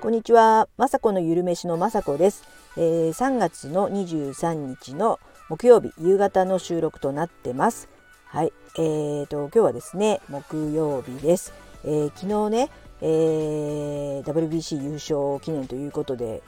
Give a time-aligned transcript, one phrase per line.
[0.00, 2.42] こんにちは、まさこのゆるめしのまさこです、
[2.78, 5.20] えー、3月の23日の
[5.50, 7.90] 木曜日夕方の収録となってます。
[8.24, 11.52] はい、えーと今日はですね木曜日です。
[11.84, 12.70] えー、昨日ね、
[13.02, 16.42] えー、WBC 優勝記念ということで、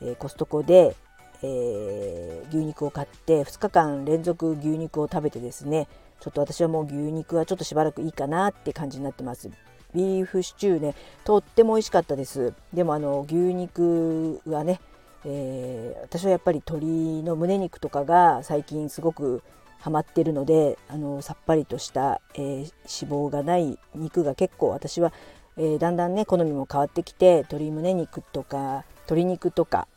[0.00, 0.96] えー、コストコで、
[1.42, 5.86] えー、牛肉を買って2日間連続牛肉を食べてですね
[6.20, 9.50] ちょっと私はもう牛肉はちょっとしばらくいいかなって感じになってます。
[9.94, 14.80] ビーフシチューねとっても美味しかったですでもあの牛肉はね、
[15.24, 19.42] えー、私はやっぱり鶏の胸肉とかが最近すごく
[19.78, 25.12] ハマってるのであのさっぱりとした、えー、脂肪がない肉が結構私は、
[25.56, 29.88] えー、だんだんね好みも変わってきて鶏胸肉とか鶏肉とか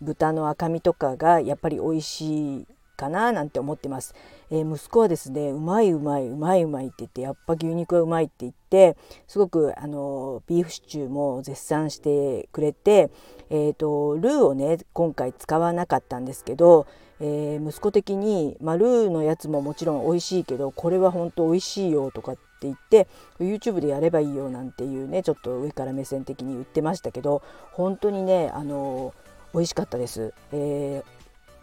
[0.00, 4.14] 豚の赤身とかがやっぱり美味しいかななんて思ってます、
[4.50, 8.96] えー、息子はですねうまいうまいうまいうまいって言ってやっぱ牛肉はうまいって言って
[9.26, 13.10] すごくあのビーフシチューも絶賛してくれて、
[13.50, 16.86] えーと、ルーをね今回使わなかったんですけど、
[17.20, 23.06] えー、息子的に、まあ、ルーのやつももちろん美味しいけどこれは本当美味しいよとかって言って
[23.38, 27.42] YouTube でやればいいよなんていうねちょっと上から目線的に言ってましたけど
[27.72, 29.12] 本当にねあの
[29.52, 30.32] 美味しかったです。
[30.52, 31.16] えー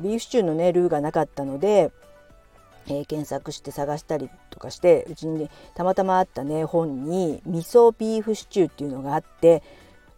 [0.00, 1.90] ビーフシチューのねルーがなかったので、
[2.88, 9.62] えー、検索して探したりとかしてうちに、たまたまあったね本に味噌ビーフシチューっていうのがあって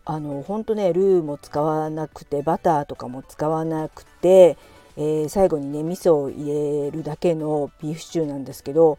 [0.05, 4.57] あのほんとねルーも使わなくてバターとかも使わなくて、
[4.97, 8.99] えー、最後にね味噌を入れるだけのビーフシチューなんですけど、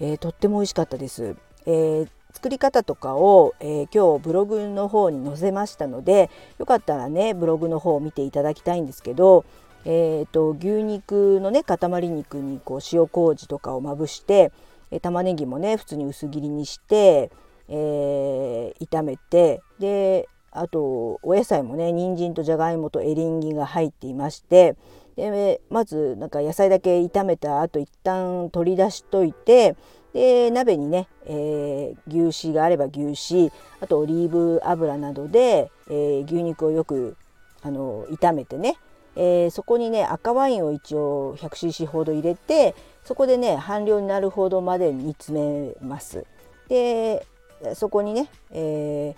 [0.00, 1.36] えー、とっても美味しかったです。
[1.66, 9.44] え作り方とかを、え、今日ブログの方に載せましたのでよかったらねブログの方を見ていただきたいんですけど
[9.84, 11.78] えーと、牛肉のね塊
[12.08, 14.52] 肉にこう塩麹とかをまぶして、
[14.90, 17.30] え玉ねぎもね普通に薄切りにして、
[17.68, 24.76] えー、炒めてであとお野菜もね人参とじゃがいもとエリンギが入っていまして
[25.16, 29.76] でまずなんか野菜だけ炒めた後一旦取り出しといて
[30.12, 33.00] で鍋にね、えー、牛脂があれば牛
[33.34, 37.16] 脂あとオリーブ油などで、えー、牛肉をよく
[37.62, 38.76] あの炒めてね
[39.22, 46.24] えー、そこにね赤ワインを一応 100cc ほど入れてそこでね半量になるほどまで煮詰めます。
[46.68, 47.26] で
[47.74, 49.14] そこにね、え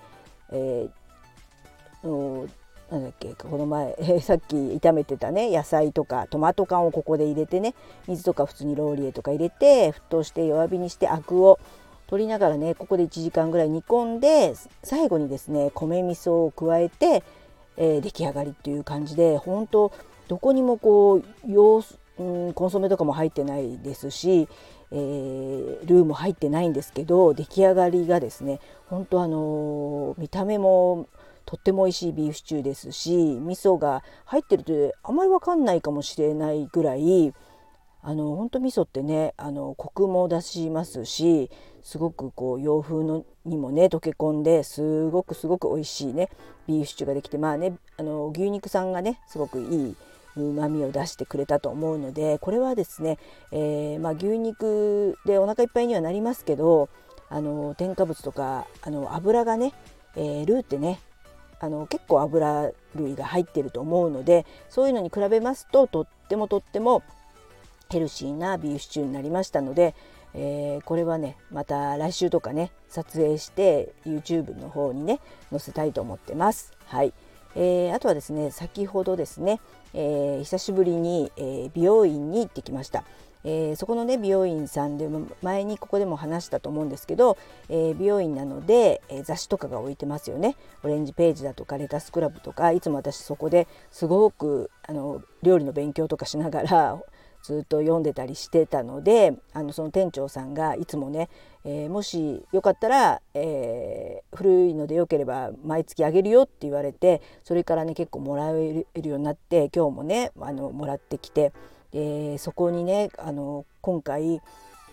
[0.50, 2.48] ーえー、
[2.90, 7.76] なんだっけこの前、えー、さっき炒めてたね野菜とかトマト缶をここで入れてね
[8.08, 11.60] 水とか普通にローリエとか入れて沸騰して弱火にしてアクを
[12.08, 17.22] 取りながらねここで1時間ぐらい煮込んで最後にですね米味噌を加えて
[17.76, 19.92] えー、出来上がりっていう感じで本当
[20.28, 21.82] どこにもこう様う、
[22.54, 24.48] コンソメとかも入ってないですし、
[24.90, 31.08] えー、ルーも入ってないんですけど出来上がりがですね本当あのー、見た目も
[31.46, 34.72] とっても美味しいビーフシチューですし味噌が入ってると
[35.02, 37.34] あまり分かんないかもしれないぐらい
[38.04, 41.50] あの本当味噌ってねあのコクも出しますし
[41.82, 46.28] すごくこう洋風のにもね溶け込んですごくすごく美味しいね
[46.66, 49.96] ビーフシチューができてまあねあの牛肉さんがねすごくいい
[50.36, 53.18] うまみを出してくれたと思うのでこれはですね、
[53.52, 56.88] えー、まあ、牛肉でお腹いっぱいにはなりますけど
[57.28, 59.72] あの添加物とかあの油がね、
[60.16, 61.00] えー、ルーってね
[61.60, 67.02] あの結構油類が入ってると思うのでそういうのに比べますととってもとっても
[67.92, 69.94] ヘルシーなビーフシチューになりましたので、
[70.34, 75.20] えー、これはねまた来週とかね撮影して YouTube の方にね
[75.50, 76.72] 載せたいと思ってます。
[76.86, 77.12] はい、
[77.54, 79.60] えー、あとはですね先ほどですね、
[79.92, 83.04] えー、久しぶりに、え美容院に行ってきました。
[83.44, 87.36] えー、そこのね美容院さんでも前にここでも話したと思うんですけど、
[87.68, 97.02] えー、美容院なので、えー、雑誌とかが置いてますよねオレンジページだとかレタスクラブとかいつも私そこですごくあの料理の勉強とかしながら
[97.42, 101.28] ずっと読んでたりしてたのであのその店長さんがいつもね、
[101.64, 111.52] えー、もしよかったら、えー、古いのでよければ毎月あげるよって言われてそれからね結構もらえるようになって今日もねあのもらってきて、
[111.92, 114.40] えー、そこにねあの今回、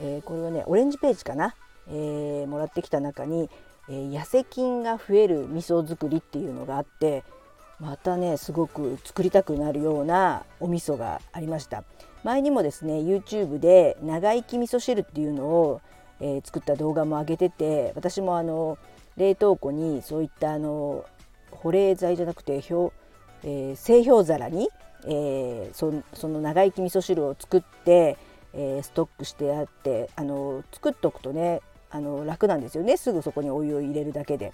[0.02, 1.54] えこれはねオレンジページかな、
[1.88, 3.52] えもらってきた中に、
[3.88, 7.24] え痩せ菌が増える味噌作りっていうのがあって
[7.80, 11.84] またねすごく作りたくなるようなお味噌がありました。
[12.24, 15.82] 前にもですね YouTube で長生き味噌汁っていうのを、
[16.20, 18.78] えー、作った動画も上げてて私もあの
[19.18, 21.06] 冷凍庫にそういったあの
[21.52, 22.94] 保冷剤じゃなくて表、
[23.44, 24.70] えー、製氷皿に、
[25.06, 28.18] えー、そその長生き味噌汁を作って
[28.54, 31.62] えー、ストックしてあってあの作っておくとね
[31.92, 34.54] あの楽なんですよねすぐそこにお湯を入れるだけで。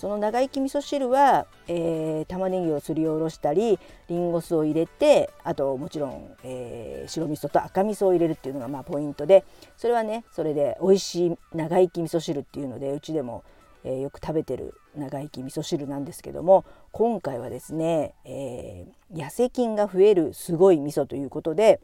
[0.00, 9.44] その長生き味噌汁は、えー、玉ねぎをすりおろしたりりんご酢を入れてあともちろん、えー、白味噌と赤味噌を入れるっていうのがまあポイントで
[9.76, 13.44] それはねそれで美味しい長生き味噌汁っていうのでうちでも、
[13.84, 21.78] えー、よく食べてる長生き味噌汁なんですけども今回はですね、えー、痩せ菌が増えるすごい味噌ということで、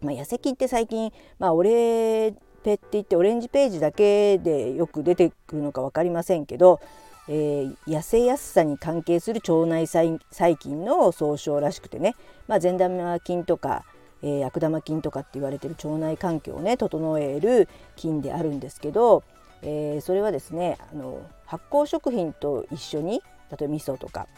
[0.00, 6.80] まあ、痩せ菌って最近、まあ、オレペって言ってオレンジページだけでよく出てくるのか分かりませんけど
[7.28, 10.18] えー、痩せやすさに関係する腸内細
[10.56, 12.14] 菌の総称らしくてね、
[12.46, 13.84] まあ、善玉菌とか、
[14.22, 19.24] えー、悪玉菌とかって言われてる腸内環境をね整える菌であるんですけど、
[19.62, 24.28] えー、それはですねあの発酵食品と一緒に例えば味噌とか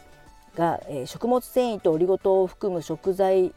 [0.55, 3.53] が、え、食物繊維とオリゴ糖を含む食材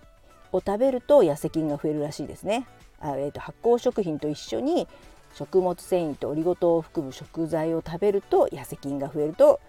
[0.52, 2.66] を食べると痩せ菌が増えるらしいですね。
[3.00, 4.86] あえーと発酵食品と一緒に
[5.34, 9.60] 食物繊維とオリゴ糖を含む食材を食べると痩せ菌が増えると、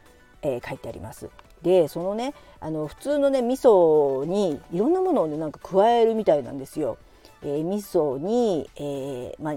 [0.42, 1.30] えー、書いてあります。
[1.62, 6.98] でそのねあの普通のね味噌にいろんなものをねなんか加えるみたいなんですよ。
[7.42, 9.56] えー、味噌に、えー、まあ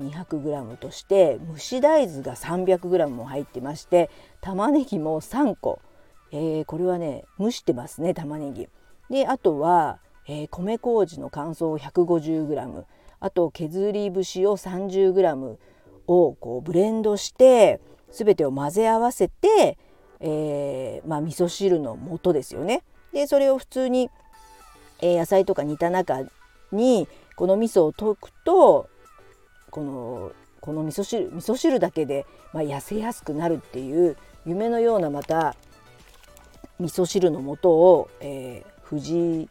[0.00, 5.80] 200g として蒸し大豆が 300g も入ってまして玉ねぎも3個、
[6.30, 8.68] えー、これはね蒸してますね玉ねぎ。
[9.10, 12.84] であとは、えー、米麹の乾燥 150g
[13.20, 15.56] あと削り節を 30g
[16.06, 17.80] をこうブレンドして
[18.10, 19.78] 全てを混ぜ合わせて、
[20.20, 22.82] えー、まあ、味噌汁の素ですよね。
[23.12, 24.10] でそれを普通に、
[25.00, 26.20] えー、野菜とか煮た中
[26.72, 28.88] にこの味噌を溶くと
[29.70, 35.56] このこの味噌汁味噌汁だけで、まあ、痩せやすくなるっていう夢のようなまた
[36.78, 39.48] 味噌汁の素を、えー、藤井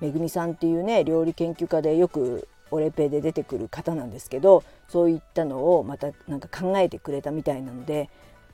[0.00, 8.10] めさんっていうね料理研究家でよくオレペで出てくる方なんですけどそういったのをまたなんか考えてくれたみたいなので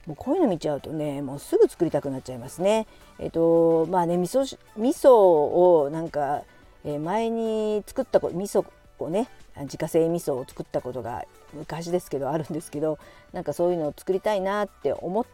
[0.06, 2.86] もうこういうの見ちゃうとねもうすぐ作りたくなっちゃいますね。
[3.18, 6.42] えっ、とまあね味噌味噌をなんか、
[6.84, 8.64] え、前に作ったこ味噌
[8.98, 9.28] をね
[9.62, 11.24] 自家製味噌を作ったことが
[11.54, 12.98] 昔ですけどあるんですけど
[13.32, 15.26] なんかそういうのを作りたいなって思っ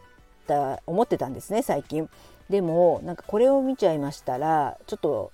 [0.47, 2.09] た思ってたんですね最近。
[2.49, 5.31] でもなんかこれを見ちゃいましたらちょっと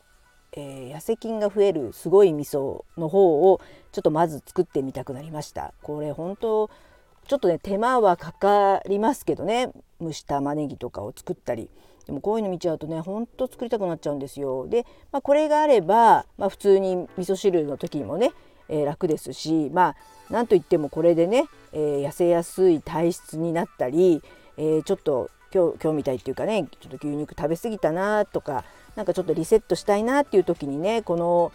[0.54, 3.62] えー、痩せ菌が増えるすごい味噌の方を
[3.92, 5.74] ちょっとまず作ってみたくなりました。
[5.82, 6.70] これ本当
[7.28, 9.72] ちょっとね手間はかかりますけどね。
[10.02, 11.70] 蒸した玉ねぎとかを作ったり。
[12.06, 14.68] でもこういうの見ちゃうとねほんと作りたくなっちゃうんですよ。
[14.68, 18.32] で、まあ、これがあれば、まあ、普通に味噌汁の時にもね、
[18.68, 19.96] えー、楽ですしま
[20.30, 24.24] あなんといってもこれでね、えー、痩せやすい体質になったり、
[24.58, 28.64] えちょっと今日今日みたいっていうかねちょっと牛肉食べ過ぎたなとか
[29.00, 31.54] なんかちょっとリセットしたいなっていう時にねこの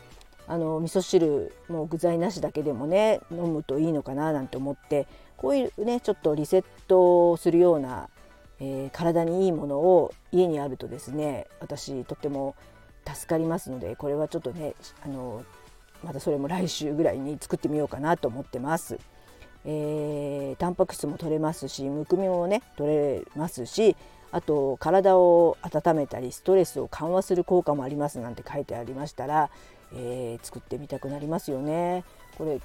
[0.48, 5.06] あの味噌汁も具材なしだけでもね飲むといいのかななんて思って
[5.36, 8.08] こういうねちょっとリセットするような、
[8.60, 12.56] えー、体にいいものを家にあるとですね私とっても
[13.06, 14.74] 助かりますのでこれはちょっとね
[15.04, 15.44] あの
[16.02, 18.98] またそれも来週ぐらいに作ってみようかなと思ってます。
[19.66, 23.96] えー、タンパク質も取れますしむくみもね取れますし
[24.34, 29.48] あと体を温めたりストレスを緩和する効果もありますなんて書いてありましたら、
[29.94, 32.02] えー、作ってみたくなりますよね。
[32.36, 32.60] これ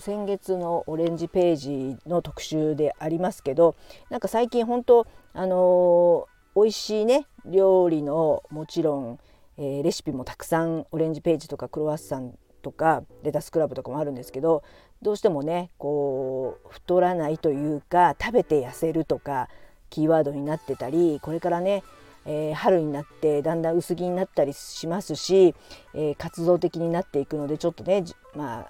[0.00, 3.76] 先月のオレンジページの特集でありますけど
[4.08, 9.18] なんか最近本当あのー、美味しいね料理のもちろん、
[9.58, 14.62] えー、レシピもたくさんオレンジページとかクロワッサンとかレタスクラブとかもあるんですけど
[15.02, 19.50] どうしてもねこう太らないというか食べて痩せるとか
[19.90, 21.82] キーワードになってたりこれからね、
[22.26, 25.54] えー、春になってだんだん薄着になったりしますし、
[25.94, 28.04] えー、活動的になっていくのでちょっとね
[28.34, 28.66] ま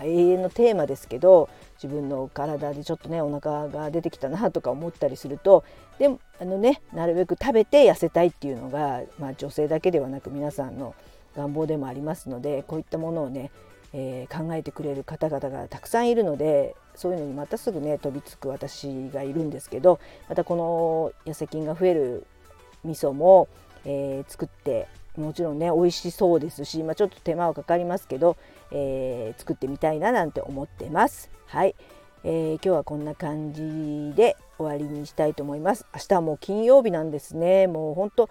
[0.00, 1.48] あ永遠のテーマですけど
[1.82, 5.64] 自分の体でちょっとねお腹が出てきたなとか思ったりすると
[5.98, 10.94] でもあのねなるべく食べて痩せたいっていうのが、まあ、女性だけではなく皆さんの
[11.36, 13.50] 願望でもありますのでこういったものをね
[13.92, 20.54] えー、考えてくれる方々がたくさんいるのでそういうのにまたすぐね飛びつく私がいるんですけどまたこ
[21.24, 22.26] の痩せ菌が増える
[22.84, 23.48] 味噌も、
[23.86, 28.36] えー、作ってもちろんね美味しそうですし、まあ、ちょっと手間はかかりますけど、
[28.70, 31.30] えー、作ってみたいななんて思ってます。
[31.46, 31.74] はい、
[32.22, 35.86] えー、今日はこんな感じで終わりにしたいと思います。
[35.94, 37.66] 明日はもう金曜日なんですね。
[37.66, 38.28] もう本当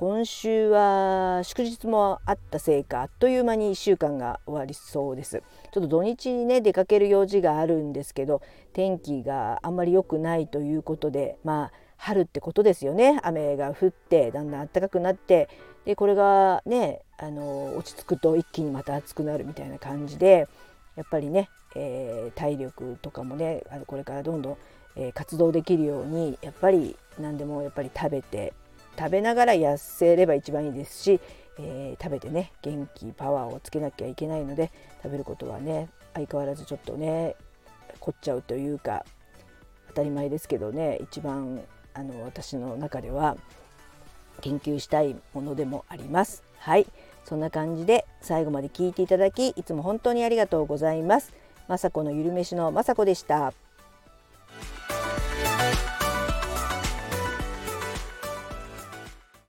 [0.00, 5.42] 今週は祝日もあったせいかあっという間に1週間が終わりそうです。
[5.72, 8.40] ちょっと土日にね出かける用事があるんですけど
[8.72, 13.18] 天気があんまり良くないということでまあ春ってことですよね。
[13.24, 15.48] 雨が降ってだんだん暖かくなって
[15.84, 20.46] でこれがねあの落ち着くと一気にまた暑くなるみたいな感じで
[20.94, 24.56] やっぱりね、えー、体力とかもねあのこれからどんどん、
[24.94, 28.52] え、活動できるようにやっぱり何でもやっぱり食べて
[28.98, 31.20] 食べながら痩せれば一番いいですし、
[31.58, 37.36] えー、食べてね元気パワーをつけなきゃいけないので食べることはね相変わらずちょっとね
[38.00, 39.04] 凝っちゃうというか
[39.88, 41.60] 当たり前ですけどね一番
[41.94, 43.36] あの私の中では
[44.40, 46.42] 研究したいものでもあります。
[46.58, 46.86] はい
[47.24, 51.34] そんな感じで最後まで聞いていただきいつも本当にありがとうございます。
[51.68, 53.52] まさこのゆるめしのまさこでした。